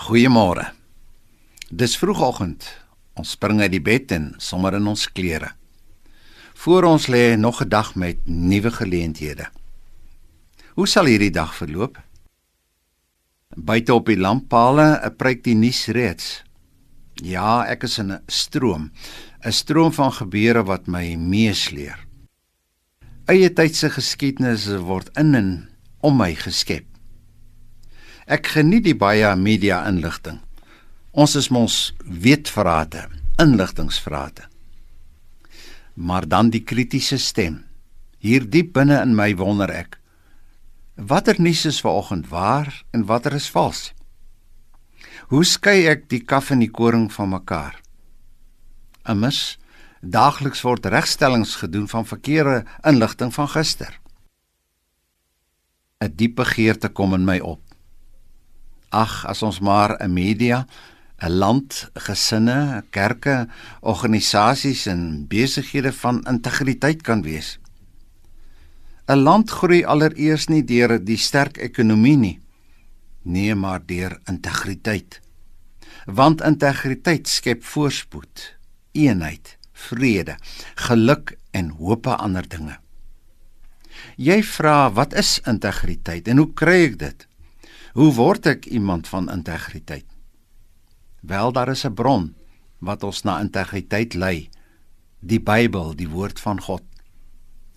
[0.00, 0.62] Goeiemôre.
[1.68, 2.64] Dis vroegoggend.
[3.20, 5.50] Ons spring uit die bed en sommer in ons klere.
[6.62, 9.50] Voor ons lê nog 'n dag met nuwe geleenthede.
[10.74, 12.00] Hoe sal hierdie dag verloop?
[13.56, 16.44] Buite op die lamppale, 'n preek die nuus reeds.
[17.14, 18.90] Ja, ek is in 'n stroom,
[19.44, 22.06] 'n stroom van gebeure wat my meesleer.
[23.26, 25.68] Eie tydse geskiedenis word in en
[26.00, 26.86] om my geskep.
[28.30, 30.36] Ek geniet die baie media inligting.
[31.10, 33.08] Ons is mos weetverrate,
[33.42, 34.44] inligtingsverrate.
[35.98, 37.64] Maar dan die kritiese stem.
[38.22, 39.96] Hier diep binne in my wonder ek,
[40.94, 43.88] watter nuus is vanoggend waar en watter is vals?
[45.32, 47.80] Hoe skei ek die kaf en die koring van mekaar?
[49.10, 49.58] Immers
[50.00, 53.98] daagliks word regstellings gedoen van verkeerde inligting van gister.
[55.98, 57.69] 'n Diep begeerte kom in my op.
[58.90, 60.66] Ag, as ons maar 'n media,
[61.22, 63.48] 'n land, gesinne, kerke,
[63.80, 67.58] organisasies en besighede van integriteit kan wees.
[69.06, 72.40] 'n Land groei allereers nie deur die sterk ekonomie nie,
[73.22, 75.20] nee, maar deur integriteit.
[76.06, 78.56] Want integriteit skep voorspoed,
[78.92, 80.36] eenheid, vrede,
[80.74, 82.78] geluk en hoop op ander dinge.
[84.16, 87.26] Jy vra, wat is integriteit en hoe kry ek dit?
[87.92, 90.06] Hoe word ek iemand van integriteit?
[91.26, 92.34] Wel, daar is 'n bron
[92.78, 94.48] wat ons na integriteit lei.
[95.20, 96.82] Die Bybel, die woord van God,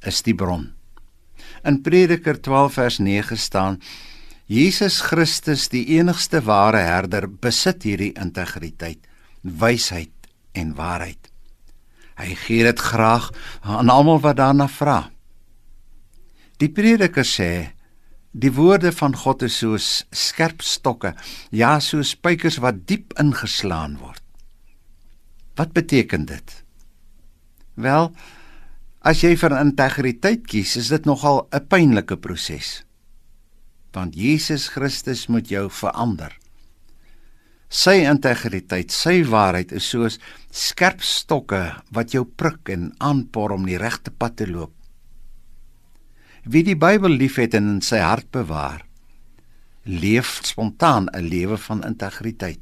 [0.00, 0.72] is die bron.
[1.64, 3.80] In Prediker 12 vers 9 staan:
[4.46, 8.98] Jesus Christus, die enigste ware herder, besit hierdie integriteit,
[9.40, 10.12] wysheid
[10.52, 11.30] en waarheid.
[12.18, 13.30] Hy gee dit graag
[13.62, 15.10] aan almal wat daarna vra.
[16.58, 17.72] Die Prediker sê
[18.32, 21.12] Die woorde van God is soos skerp stokke,
[21.52, 24.22] ja, soos spykers wat diep ingeslaan word.
[25.60, 26.54] Wat beteken dit?
[27.76, 28.08] Wel,
[29.04, 32.84] as jy vir integriteit kies, is dit nogal 'n pynlike proses.
[33.92, 36.32] Want Jesus Christus moet jou verander.
[37.68, 40.18] Sy integriteit, sy waarheid is soos
[40.50, 44.81] skerp stokke wat jou prik en aanpor om die regte pad te loop.
[46.42, 48.80] Wie die Bybel liefhet en in sy hart bewaar,
[49.86, 52.58] leef spontaan 'n lewe van integriteit.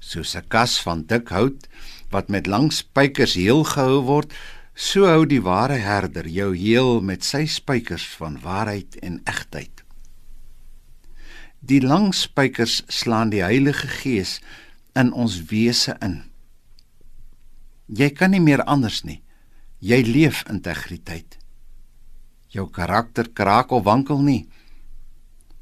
[0.00, 1.68] Soos 'n kas van dik hout
[2.10, 4.34] wat met lang spykers heel gehou word,
[4.74, 9.84] so hou die ware herder jou heel met sy spykers van waarheid en egtheid.
[11.60, 14.40] Die lang spykers slaan die Heilige Gees
[14.94, 16.24] in ons wese in.
[17.86, 19.22] Jy kan nie meer anders nie.
[19.78, 21.39] Jy leef integriteit
[22.50, 24.48] jou karakter kraak of wankel nie.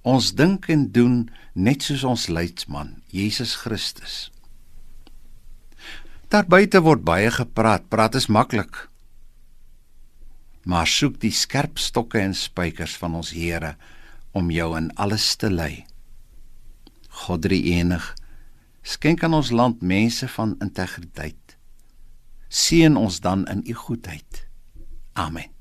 [0.02, 4.28] Ons dink en doen net soos ons leidsman, Jesus Christus.
[6.28, 8.86] Daar buite word baie gepraat, praat is maklik.
[10.68, 13.76] Maar soek die skerp stokke en spykers van ons Here
[14.36, 15.86] om jou in alles te lei.
[17.24, 18.04] God drie enig,
[18.84, 21.56] skenk aan ons land mense van integriteit.
[22.48, 24.44] Seën ons dan in u goedheid.
[25.16, 25.57] Amen.